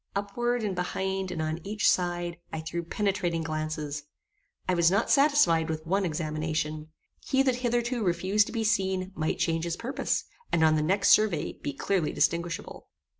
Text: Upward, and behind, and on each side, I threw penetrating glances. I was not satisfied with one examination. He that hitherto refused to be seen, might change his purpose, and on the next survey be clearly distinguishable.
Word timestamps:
Upward, 0.15 0.63
and 0.63 0.73
behind, 0.73 1.29
and 1.29 1.43
on 1.43 1.59
each 1.63 1.87
side, 1.87 2.37
I 2.51 2.61
threw 2.61 2.81
penetrating 2.81 3.43
glances. 3.43 4.01
I 4.67 4.73
was 4.73 4.89
not 4.89 5.11
satisfied 5.11 5.69
with 5.69 5.85
one 5.85 6.05
examination. 6.05 6.89
He 7.23 7.43
that 7.43 7.57
hitherto 7.57 8.03
refused 8.03 8.47
to 8.47 8.51
be 8.51 8.63
seen, 8.63 9.11
might 9.13 9.37
change 9.37 9.63
his 9.63 9.77
purpose, 9.77 10.23
and 10.51 10.63
on 10.63 10.75
the 10.75 10.81
next 10.81 11.09
survey 11.11 11.53
be 11.53 11.71
clearly 11.73 12.11
distinguishable. 12.13 12.87